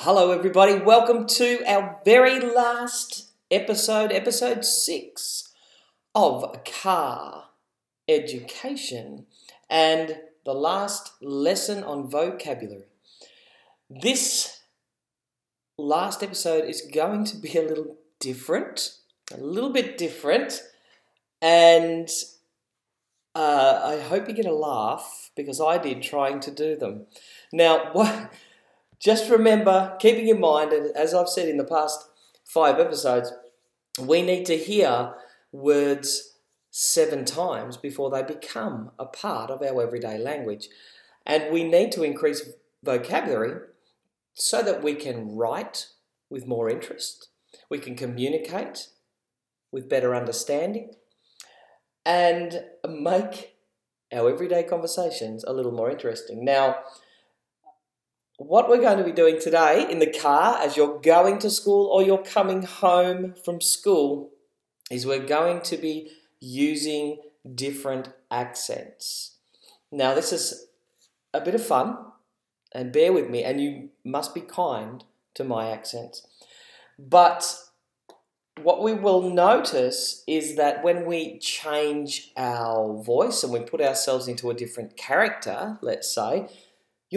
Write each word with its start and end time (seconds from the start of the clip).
Hello, 0.00 0.30
everybody. 0.30 0.74
Welcome 0.74 1.26
to 1.26 1.64
our 1.66 2.02
very 2.04 2.38
last 2.38 3.30
episode, 3.50 4.12
episode 4.12 4.62
six 4.62 5.54
of 6.14 6.62
car 6.66 7.44
education, 8.06 9.24
and 9.70 10.18
the 10.44 10.52
last 10.52 11.14
lesson 11.22 11.82
on 11.82 12.10
vocabulary. 12.10 12.84
This 13.88 14.60
last 15.78 16.22
episode 16.22 16.68
is 16.68 16.82
going 16.82 17.24
to 17.24 17.38
be 17.38 17.56
a 17.56 17.62
little 17.62 17.96
different, 18.20 18.98
a 19.32 19.38
little 19.38 19.72
bit 19.72 19.96
different, 19.96 20.60
and 21.40 22.10
uh, 23.34 23.80
I 23.82 24.00
hope 24.00 24.28
you 24.28 24.34
get 24.34 24.44
a 24.44 24.54
laugh 24.54 25.30
because 25.34 25.58
I 25.58 25.78
did 25.78 26.02
trying 26.02 26.40
to 26.40 26.50
do 26.50 26.76
them. 26.76 27.06
Now, 27.50 27.88
what? 27.92 28.30
Just 28.98 29.30
remember, 29.30 29.96
keeping 29.98 30.28
in 30.28 30.40
mind, 30.40 30.72
and 30.72 30.96
as 30.96 31.14
I've 31.14 31.28
said 31.28 31.48
in 31.48 31.58
the 31.58 31.64
past 31.64 32.08
five 32.44 32.78
episodes, 32.78 33.32
we 34.00 34.22
need 34.22 34.46
to 34.46 34.56
hear 34.56 35.14
words 35.52 36.38
seven 36.70 37.24
times 37.24 37.76
before 37.76 38.10
they 38.10 38.22
become 38.22 38.90
a 38.98 39.06
part 39.06 39.50
of 39.50 39.62
our 39.62 39.82
everyday 39.82 40.18
language. 40.18 40.68
And 41.24 41.52
we 41.52 41.64
need 41.64 41.92
to 41.92 42.02
increase 42.02 42.50
vocabulary 42.82 43.60
so 44.34 44.62
that 44.62 44.82
we 44.82 44.94
can 44.94 45.34
write 45.34 45.88
with 46.28 46.46
more 46.46 46.68
interest, 46.68 47.28
we 47.70 47.78
can 47.78 47.94
communicate 47.94 48.88
with 49.72 49.88
better 49.88 50.14
understanding, 50.14 50.92
and 52.04 52.64
make 52.86 53.56
our 54.12 54.30
everyday 54.30 54.62
conversations 54.62 55.44
a 55.44 55.52
little 55.52 55.72
more 55.72 55.90
interesting. 55.90 56.44
Now, 56.44 56.76
what 58.38 58.68
we're 58.68 58.80
going 58.80 58.98
to 58.98 59.04
be 59.04 59.12
doing 59.12 59.40
today 59.40 59.86
in 59.90 59.98
the 59.98 60.12
car 60.12 60.58
as 60.58 60.76
you're 60.76 61.00
going 61.00 61.38
to 61.38 61.50
school 61.50 61.86
or 61.86 62.02
you're 62.02 62.22
coming 62.22 62.62
home 62.62 63.34
from 63.44 63.60
school 63.60 64.30
is 64.90 65.06
we're 65.06 65.26
going 65.26 65.62
to 65.62 65.76
be 65.76 66.10
using 66.40 67.18
different 67.54 68.10
accents. 68.30 69.36
Now, 69.90 70.14
this 70.14 70.32
is 70.32 70.66
a 71.32 71.40
bit 71.40 71.54
of 71.54 71.64
fun, 71.64 71.96
and 72.72 72.92
bear 72.92 73.12
with 73.12 73.30
me, 73.30 73.42
and 73.42 73.60
you 73.60 73.90
must 74.04 74.34
be 74.34 74.40
kind 74.40 75.02
to 75.34 75.44
my 75.44 75.70
accents. 75.70 76.26
But 76.98 77.56
what 78.62 78.82
we 78.82 78.92
will 78.94 79.30
notice 79.30 80.24
is 80.26 80.56
that 80.56 80.82
when 80.82 81.06
we 81.06 81.38
change 81.38 82.32
our 82.36 83.02
voice 83.02 83.42
and 83.42 83.52
we 83.52 83.60
put 83.60 83.80
ourselves 83.80 84.28
into 84.28 84.50
a 84.50 84.54
different 84.54 84.96
character, 84.96 85.78
let's 85.82 86.12
say, 86.12 86.48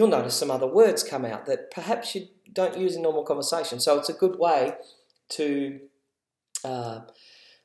you'll 0.00 0.08
notice 0.08 0.34
some 0.34 0.50
other 0.50 0.66
words 0.66 1.02
come 1.02 1.26
out 1.26 1.44
that 1.44 1.70
perhaps 1.70 2.14
you 2.14 2.26
don't 2.54 2.78
use 2.78 2.96
in 2.96 3.02
normal 3.02 3.22
conversation. 3.22 3.78
So 3.78 3.98
it's 3.98 4.08
a 4.08 4.14
good 4.14 4.38
way 4.38 4.72
to 5.32 5.78
uh, 6.64 7.00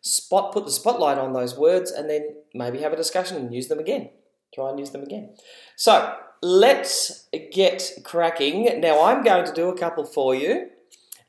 spot 0.01 0.51
put 0.51 0.65
the 0.65 0.71
spotlight 0.71 1.17
on 1.17 1.31
those 1.31 1.57
words 1.57 1.91
and 1.91 2.09
then 2.09 2.35
maybe 2.53 2.79
have 2.79 2.91
a 2.91 2.97
discussion 2.97 3.37
and 3.37 3.53
use 3.53 3.69
them 3.69 3.79
again. 3.79 4.09
Try 4.53 4.69
and 4.69 4.77
use 4.77 4.89
them 4.89 5.03
again. 5.03 5.33
So 5.77 6.13
let's 6.41 7.29
get 7.53 7.89
cracking. 8.03 8.81
Now 8.81 9.05
I'm 9.05 9.23
going 9.23 9.45
to 9.45 9.53
do 9.53 9.69
a 9.69 9.77
couple 9.77 10.03
for 10.03 10.35
you. 10.35 10.71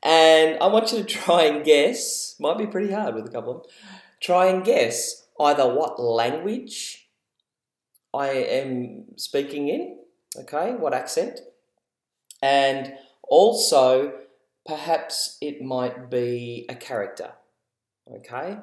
And 0.03 0.59
I 0.59 0.67
want 0.67 0.91
you 0.91 0.97
to 0.97 1.05
try 1.05 1.43
and 1.43 1.63
guess, 1.63 2.35
might 2.37 2.57
be 2.57 2.67
pretty 2.67 2.91
hard 2.91 3.15
with 3.15 3.27
a 3.27 3.31
couple 3.31 3.55
of 3.55 3.63
them. 3.63 3.71
Try 4.21 4.47
and 4.47 4.61
guess 4.61 5.25
either 5.39 5.73
what 5.73 6.01
language 6.01 7.07
I 8.13 8.27
am 8.27 9.05
speaking 9.15 9.69
in 9.69 9.99
okay, 10.35 10.73
what 10.73 10.93
accent, 10.93 11.39
and 12.41 12.93
also 13.23 14.13
perhaps 14.65 15.37
it 15.41 15.61
might 15.61 16.09
be 16.09 16.65
a 16.69 16.75
character, 16.75 17.33
okay. 18.11 18.57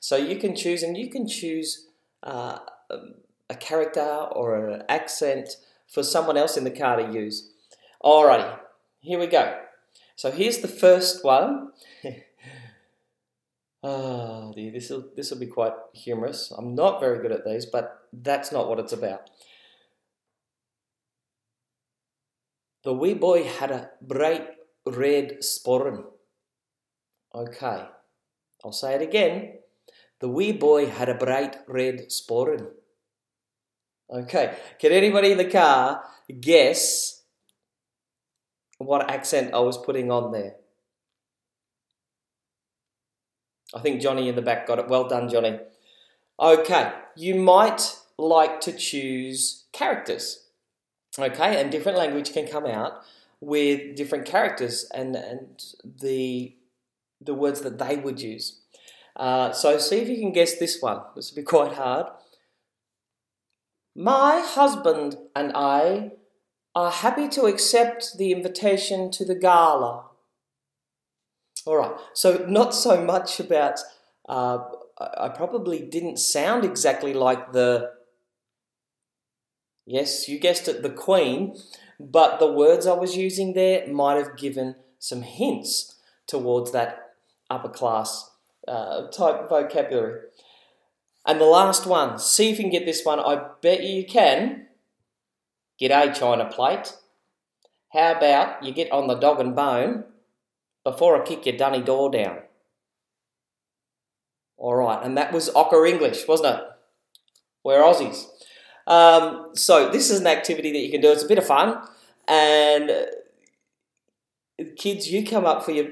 So 0.00 0.16
you 0.16 0.36
can 0.36 0.54
choose, 0.54 0.82
and 0.82 0.96
you 0.96 1.10
can 1.10 1.26
choose 1.26 1.86
uh, 2.22 2.58
a 3.48 3.54
character 3.54 4.00
or 4.00 4.68
an 4.68 4.82
accent 4.88 5.56
for 5.86 6.02
someone 6.02 6.36
else 6.36 6.56
in 6.56 6.64
the 6.64 6.70
car 6.70 6.96
to 6.96 7.12
use. 7.12 7.50
Alrighty, 8.02 8.58
here 9.00 9.18
we 9.18 9.26
go. 9.26 9.58
So 10.16 10.30
here's 10.30 10.58
the 10.58 10.68
first 10.68 11.24
one. 11.24 11.72
oh 13.82 14.52
dear, 14.56 14.72
this 14.72 14.90
will 14.90 15.04
this 15.14 15.30
will 15.30 15.38
be 15.38 15.46
quite 15.46 15.74
humorous. 15.94 16.52
I'm 16.56 16.74
not 16.74 17.00
very 17.00 17.20
good 17.20 17.32
at 17.32 17.44
these, 17.44 17.66
but 17.66 18.08
that's 18.12 18.50
not 18.50 18.68
what 18.68 18.78
it's 18.78 18.92
about. 18.92 19.30
The 22.86 22.92
wee 22.92 23.14
boy 23.14 23.42
had 23.42 23.72
a 23.72 23.90
bright 24.00 24.46
red 24.86 25.38
sporran. 25.40 26.04
Okay, 27.34 27.82
I'll 28.64 28.70
say 28.70 28.94
it 28.94 29.02
again. 29.02 29.58
The 30.20 30.28
wee 30.28 30.52
boy 30.52 30.86
had 30.86 31.08
a 31.08 31.14
bright 31.14 31.56
red 31.66 32.10
sporran. 32.10 32.68
Okay, 34.08 34.56
can 34.78 34.92
anybody 34.92 35.32
in 35.32 35.38
the 35.38 35.50
car 35.50 36.04
guess 36.40 37.24
what 38.78 39.10
accent 39.10 39.52
I 39.52 39.58
was 39.58 39.78
putting 39.78 40.12
on 40.12 40.30
there? 40.30 40.54
I 43.74 43.80
think 43.80 44.00
Johnny 44.00 44.28
in 44.28 44.36
the 44.36 44.42
back 44.42 44.68
got 44.68 44.78
it. 44.78 44.86
Well 44.86 45.08
done, 45.08 45.28
Johnny. 45.28 45.58
Okay, 46.38 46.92
you 47.16 47.34
might 47.34 47.96
like 48.16 48.60
to 48.60 48.72
choose 48.72 49.64
characters. 49.72 50.45
Okay, 51.18 51.60
and 51.60 51.70
different 51.70 51.96
language 51.96 52.32
can 52.32 52.46
come 52.46 52.66
out 52.66 53.02
with 53.40 53.96
different 53.96 54.26
characters 54.26 54.88
and, 54.94 55.16
and 55.16 55.64
the, 55.84 56.54
the 57.20 57.34
words 57.34 57.62
that 57.62 57.78
they 57.78 57.96
would 57.96 58.20
use. 58.20 58.60
Uh, 59.14 59.50
so 59.50 59.78
see 59.78 59.98
if 59.98 60.08
you 60.08 60.18
can 60.18 60.32
guess 60.32 60.58
this 60.58 60.80
one. 60.80 61.00
This 61.14 61.30
will 61.30 61.36
be 61.36 61.42
quite 61.42 61.72
hard. 61.72 62.06
My 63.94 64.40
husband 64.44 65.16
and 65.34 65.52
I 65.54 66.12
are 66.74 66.90
happy 66.90 67.28
to 67.28 67.46
accept 67.46 68.18
the 68.18 68.30
invitation 68.32 69.10
to 69.12 69.24
the 69.24 69.34
gala. 69.34 70.04
All 71.64 71.76
right, 71.76 71.96
so 72.12 72.44
not 72.46 72.74
so 72.74 73.02
much 73.02 73.40
about, 73.40 73.80
uh, 74.28 74.58
I 74.98 75.30
probably 75.30 75.80
didn't 75.80 76.18
sound 76.18 76.64
exactly 76.64 77.14
like 77.14 77.52
the 77.52 77.95
Yes, 79.86 80.28
you 80.28 80.38
guessed 80.38 80.68
it, 80.68 80.82
the 80.82 80.90
Queen. 80.90 81.56
But 81.98 82.38
the 82.38 82.52
words 82.52 82.86
I 82.86 82.92
was 82.92 83.16
using 83.16 83.54
there 83.54 83.86
might 83.86 84.16
have 84.16 84.36
given 84.36 84.74
some 84.98 85.22
hints 85.22 85.96
towards 86.26 86.72
that 86.72 87.14
upper 87.48 87.68
class 87.68 88.30
uh, 88.68 89.06
type 89.08 89.48
vocabulary. 89.48 90.22
And 91.24 91.40
the 91.40 91.44
last 91.44 91.86
one, 91.86 92.18
see 92.18 92.50
if 92.50 92.58
you 92.58 92.64
can 92.64 92.70
get 92.70 92.84
this 92.84 93.04
one. 93.04 93.18
I 93.18 93.48
bet 93.62 93.82
you 93.82 94.04
can. 94.04 94.66
G'day, 95.80 96.14
China 96.14 96.46
plate. 96.46 96.94
How 97.92 98.12
about 98.12 98.62
you 98.62 98.72
get 98.72 98.92
on 98.92 99.06
the 99.06 99.14
dog 99.14 99.40
and 99.40 99.54
bone 99.54 100.04
before 100.84 101.20
I 101.20 101.24
kick 101.24 101.46
your 101.46 101.56
dunny 101.56 101.82
door 101.82 102.10
down? 102.10 102.38
All 104.56 104.74
right, 104.74 105.04
and 105.04 105.16
that 105.16 105.32
was 105.32 105.50
Ocker 105.50 105.88
English, 105.88 106.26
wasn't 106.26 106.56
it? 106.56 106.64
We're 107.64 107.82
Aussies. 107.82 108.26
Um, 108.86 109.50
so 109.54 109.90
this 109.90 110.10
is 110.10 110.20
an 110.20 110.26
activity 110.26 110.72
that 110.72 110.78
you 110.78 110.90
can 110.90 111.00
do. 111.00 111.10
It's 111.10 111.24
a 111.24 111.28
bit 111.28 111.38
of 111.38 111.46
fun, 111.46 111.82
and 112.28 113.06
kids, 114.76 115.10
you 115.10 115.26
come 115.26 115.44
up 115.44 115.64
for 115.64 115.72
your 115.72 115.86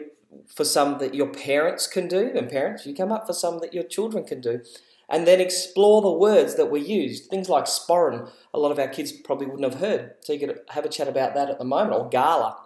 for 0.46 0.64
some 0.64 0.98
that 0.98 1.14
your 1.14 1.28
parents 1.28 1.86
can 1.86 2.08
do, 2.08 2.32
and 2.34 2.48
parents, 2.48 2.86
you 2.86 2.94
come 2.94 3.12
up 3.12 3.26
for 3.26 3.32
some 3.32 3.60
that 3.60 3.74
your 3.74 3.84
children 3.84 4.24
can 4.24 4.40
do, 4.40 4.60
and 5.08 5.26
then 5.26 5.40
explore 5.40 6.02
the 6.02 6.10
words 6.10 6.56
that 6.56 6.70
were 6.70 6.76
used. 6.76 7.30
Things 7.30 7.48
like 7.48 7.64
sporran, 7.64 8.30
a 8.52 8.58
lot 8.58 8.72
of 8.72 8.78
our 8.78 8.88
kids 8.88 9.12
probably 9.12 9.46
wouldn't 9.46 9.72
have 9.72 9.80
heard. 9.80 10.14
So 10.20 10.32
you 10.32 10.40
could 10.40 10.60
have 10.70 10.84
a 10.84 10.88
chat 10.88 11.08
about 11.08 11.34
that 11.34 11.50
at 11.50 11.58
the 11.58 11.64
moment, 11.64 11.96
or 11.96 12.08
gala, 12.08 12.56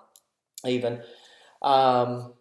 even. 0.65 1.03
Um, 1.63 2.35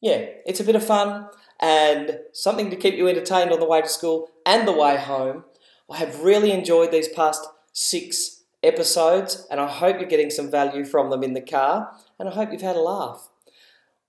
yeah, 0.00 0.26
it's 0.44 0.60
a 0.60 0.64
bit 0.64 0.76
of 0.76 0.84
fun 0.84 1.28
and 1.58 2.18
something 2.32 2.70
to 2.70 2.76
keep 2.76 2.94
you 2.94 3.08
entertained 3.08 3.50
on 3.50 3.60
the 3.60 3.66
way 3.66 3.80
to 3.80 3.88
school 3.88 4.28
and 4.44 4.66
the 4.66 4.72
way 4.72 4.96
home. 4.96 5.44
I 5.90 5.98
have 5.98 6.22
really 6.22 6.50
enjoyed 6.50 6.90
these 6.90 7.08
past 7.08 7.46
six 7.72 8.42
episodes, 8.62 9.46
and 9.50 9.60
I 9.60 9.68
hope 9.68 9.98
you're 9.98 10.08
getting 10.08 10.30
some 10.30 10.50
value 10.50 10.84
from 10.84 11.10
them 11.10 11.22
in 11.22 11.34
the 11.34 11.40
car, 11.40 11.92
and 12.18 12.28
I 12.28 12.32
hope 12.32 12.52
you've 12.52 12.62
had 12.62 12.76
a 12.76 12.80
laugh. 12.80 13.28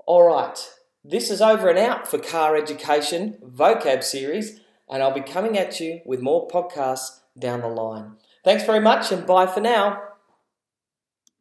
All 0.05 0.23
right, 0.23 0.57
this 1.03 1.29
is 1.29 1.41
over 1.41 1.69
and 1.69 1.77
out 1.77 2.07
for 2.07 2.17
Car 2.17 2.55
Education 2.55 3.37
Vocab 3.43 4.03
Series, 4.03 4.59
and 4.89 5.03
I'll 5.03 5.13
be 5.13 5.21
coming 5.21 5.57
at 5.57 5.79
you 5.79 6.01
with 6.05 6.21
more 6.21 6.47
podcasts 6.47 7.19
down 7.37 7.61
the 7.61 7.67
line. 7.67 8.13
Thanks 8.43 8.63
very 8.63 8.79
much, 8.79 9.11
and 9.11 9.25
bye 9.25 9.45
for 9.47 9.61
now. 9.61 10.06